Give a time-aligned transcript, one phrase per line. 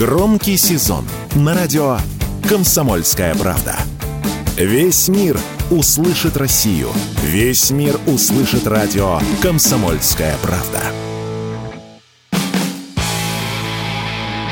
[0.00, 1.98] Громкий сезон на радио
[2.48, 3.76] «Комсомольская правда».
[4.56, 5.38] Весь мир
[5.70, 6.88] услышит Россию.
[7.22, 10.80] Весь мир услышит радио «Комсомольская правда».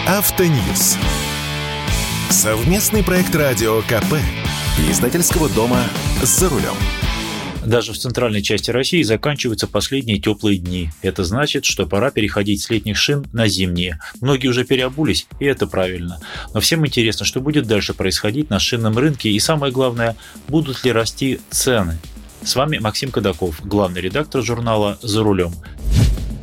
[0.07, 0.99] Автоньюз.
[2.29, 4.17] Совместный проект радио КП.
[4.91, 5.81] Издательского дома
[6.23, 6.77] «За рулем».
[7.69, 10.89] Даже в центральной части России заканчиваются последние теплые дни.
[11.03, 14.01] Это значит, что пора переходить с летних шин на зимние.
[14.23, 16.19] Многие уже переобулись, и это правильно.
[16.55, 20.17] Но всем интересно, что будет дальше происходить на шинном рынке и самое главное,
[20.49, 21.99] будут ли расти цены.
[22.43, 25.53] С вами Максим Кадаков, главный редактор журнала «За рулем».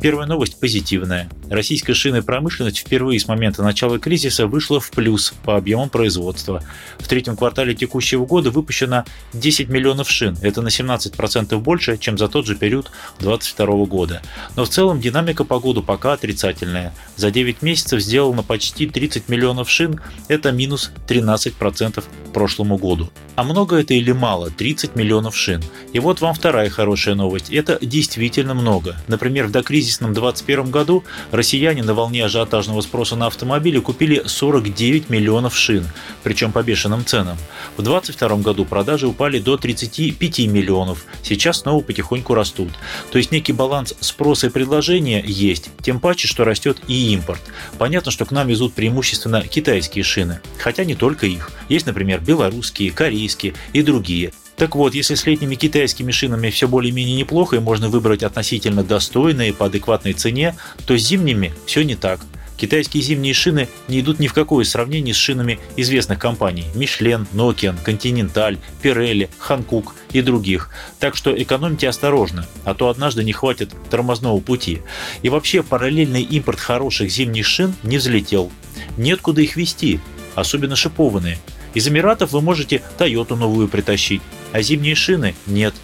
[0.00, 1.28] Первая новость позитивная.
[1.48, 6.62] Российская шинная промышленность впервые с момента начала кризиса вышла в плюс по объемам производства.
[6.98, 10.36] В третьем квартале текущего года выпущено 10 миллионов шин.
[10.42, 14.22] Это на 17% больше, чем за тот же период 2022 года.
[14.54, 16.94] Но в целом динамика по году пока отрицательная.
[17.16, 20.00] За 9 месяцев сделано почти 30 миллионов шин.
[20.28, 22.04] Это минус 13%
[22.36, 23.10] прошлому году.
[23.34, 24.50] А много это или мало?
[24.50, 25.62] 30 миллионов шин.
[25.94, 27.50] И вот вам вторая хорошая новость.
[27.50, 28.94] Это действительно много.
[29.08, 29.50] Например, в
[29.86, 35.86] докризисном 2021 году россияне на волне ажиотажного спроса на автомобили купили 49 миллионов шин,
[36.22, 37.36] причем по бешеным ценам.
[37.76, 42.70] В 2022 году продажи упали до 35 миллионов, сейчас снова потихоньку растут.
[43.12, 47.42] То есть некий баланс спроса и предложения есть, тем паче, что растет и импорт.
[47.78, 51.50] Понятно, что к нам везут преимущественно китайские шины, хотя не только их.
[51.68, 54.32] Есть, например, белорусские, корейские и другие.
[54.56, 59.52] Так вот, если с летними китайскими шинами все более-менее неплохо и можно выбрать относительно достойные
[59.52, 62.20] по адекватной цене, то с зимними все не так.
[62.56, 67.76] Китайские зимние шины не идут ни в какое сравнение с шинами известных компаний– Michelin, Nokian,
[67.84, 70.70] Continental, Pirelli, Hankook и других.
[70.98, 74.80] Так что экономьте осторожно, а то однажды не хватит тормозного пути.
[75.20, 78.50] И вообще параллельный импорт хороших зимних шин не взлетел.
[78.96, 80.00] Нет куда их вести,
[80.34, 81.38] особенно шипованные–
[81.76, 85.74] из Эмиратов вы можете Тойоту новую притащить, а зимние шины нет,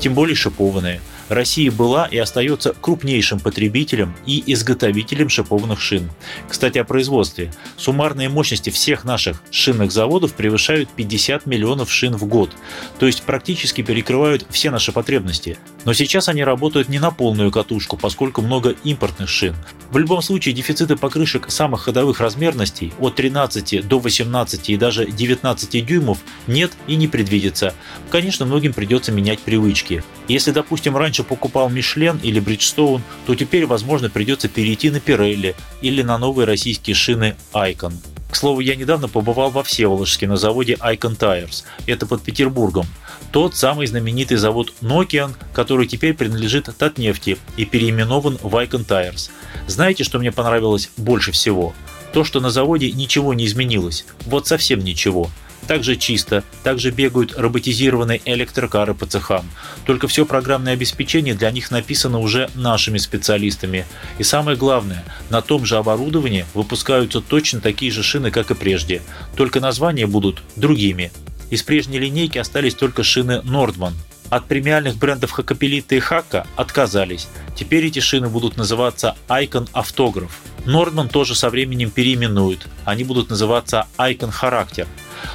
[0.00, 1.00] тем более шипованные–
[1.32, 6.10] Россия была и остается крупнейшим потребителем и изготовителем шипованных шин.
[6.46, 7.52] Кстати, о производстве.
[7.78, 12.50] Суммарные мощности всех наших шинных заводов превышают 50 миллионов шин в год,
[12.98, 15.56] то есть практически перекрывают все наши потребности.
[15.86, 19.54] Но сейчас они работают не на полную катушку, поскольку много импортных шин.
[19.90, 25.86] В любом случае, дефициты покрышек самых ходовых размерностей от 13 до 18 и даже 19
[25.86, 27.74] дюймов нет и не предвидится.
[28.10, 30.04] Конечно, многим придется менять привычки.
[30.28, 35.54] Если, допустим, раньше раньше покупал Мишлен или Бриджстоун, то теперь, возможно, придется перейти на Пирелли
[35.82, 37.92] или на новые российские шины Icon.
[38.30, 41.64] К слову, я недавно побывал во Всеволожске на заводе Icon Tires.
[41.86, 42.86] Это под Петербургом.
[43.30, 49.30] Тот самый знаменитый завод Nokian, который теперь принадлежит Татнефти и переименован в Icon Tires.
[49.68, 51.74] Знаете, что мне понравилось больше всего?
[52.12, 54.04] То, что на заводе ничего не изменилось.
[54.26, 55.30] Вот совсем ничего
[55.72, 59.46] также чисто, также бегают роботизированные электрокары по цехам.
[59.86, 63.86] Только все программное обеспечение для них написано уже нашими специалистами.
[64.18, 69.00] И самое главное, на том же оборудовании выпускаются точно такие же шины, как и прежде,
[69.34, 71.10] только названия будут другими.
[71.48, 73.94] Из прежней линейки остались только шины Nordman.
[74.28, 77.28] От премиальных брендов Хакапелита и Хака отказались.
[77.56, 80.38] Теперь эти шины будут называться Icon Автограф.
[80.66, 82.66] Nordman тоже со временем переименуют.
[82.84, 84.86] Они будут называться Icon Характер.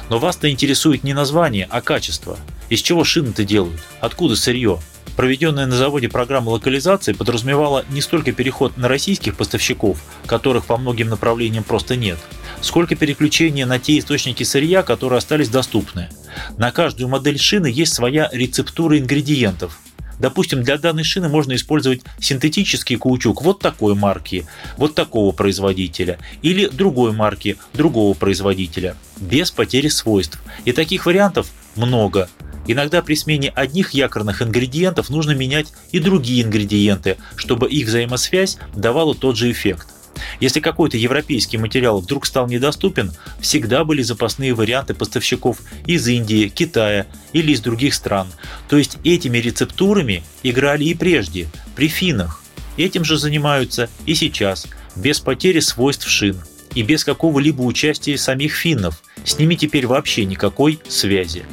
[0.08, 2.38] Но вас-то интересует не название, а качество.
[2.68, 3.80] Из чего шины-то делают?
[4.00, 4.80] Откуда сырье?
[5.16, 11.08] Проведенная на заводе программа локализации подразумевала не столько переход на российских поставщиков, которых по многим
[11.08, 12.18] направлениям просто нет,
[12.60, 16.08] сколько переключение на те источники сырья, которые остались доступны.
[16.56, 19.80] На каждую модель шины есть своя рецептура ингредиентов,
[20.18, 24.46] Допустим, для данной шины можно использовать синтетический каучук вот такой марки,
[24.76, 30.40] вот такого производителя, или другой марки, другого производителя, без потери свойств.
[30.64, 32.28] И таких вариантов много.
[32.66, 39.14] Иногда при смене одних якорных ингредиентов нужно менять и другие ингредиенты, чтобы их взаимосвязь давала
[39.14, 39.88] тот же эффект.
[40.40, 47.06] Если какой-то европейский материал вдруг стал недоступен, всегда были запасные варианты поставщиков из Индии, Китая
[47.32, 48.28] или из других стран.
[48.68, 52.42] То есть этими рецептурами играли и прежде, при финах.
[52.76, 56.40] Этим же занимаются и сейчас, без потери свойств шин
[56.74, 59.02] и без какого-либо участия самих финнов.
[59.24, 61.44] С ними теперь вообще никакой связи.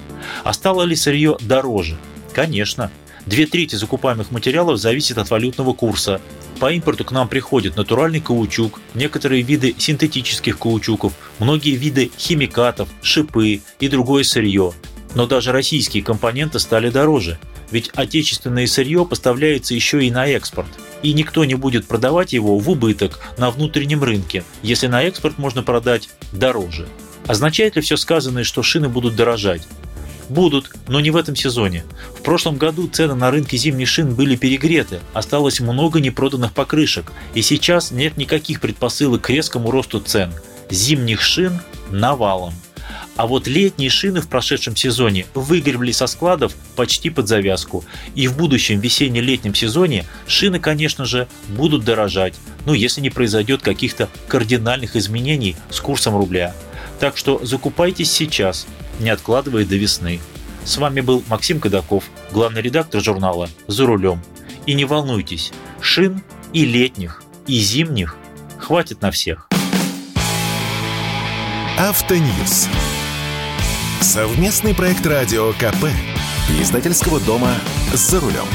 [0.44, 1.98] А стало ли сырье дороже?
[2.34, 2.92] Конечно.
[3.26, 6.22] Две трети закупаемых материалов зависит от валютного курса,
[6.60, 13.62] по импорту к нам приходит натуральный каучук, некоторые виды синтетических каучуков, многие виды химикатов, шипы
[13.80, 14.72] и другое сырье.
[15.16, 17.38] Но даже российские компоненты стали дороже,
[17.72, 20.70] ведь отечественное сырье поставляется еще и на экспорт.
[21.02, 25.62] и никто не будет продавать его в убыток на внутреннем рынке, если на экспорт можно
[25.62, 26.88] продать дороже.
[27.28, 29.68] Означает ли все сказанное, что шины будут дорожать?
[30.30, 31.84] Будут, но не в этом сезоне.
[32.18, 37.42] В прошлом году цены на рынке зимних шин были перегреты, осталось много непроданных покрышек, и
[37.42, 40.34] сейчас нет никаких предпосылок к резкому росту цен.
[40.70, 41.62] Зимних шин
[41.92, 42.54] навалом.
[43.16, 47.84] А вот летние шины в прошедшем сезоне выгребли со складов почти под завязку.
[48.14, 52.34] И в будущем весенне-летнем сезоне шины, конечно же, будут дорожать,
[52.66, 56.54] ну если не произойдет каких-то кардинальных изменений с курсом рубля.
[57.00, 58.68] Так что закупайтесь сейчас,
[59.00, 60.20] не откладывая до весны.
[60.64, 64.22] С вами был Максим Кадаков, главный редактор журнала «За рулем».
[64.66, 68.16] И не волнуйтесь, шин и летних, и зимних
[68.58, 69.48] хватит на всех.
[71.78, 72.68] Автоньюз.
[74.02, 75.86] Совместный проект радио КП.
[76.62, 77.54] Издательского дома
[77.94, 78.48] «За рулем».